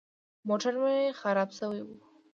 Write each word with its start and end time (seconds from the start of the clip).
موټر 0.47 0.73
مې 0.81 0.95
خراب 1.19 1.49
سوى 1.59 1.81
و. 1.85 1.87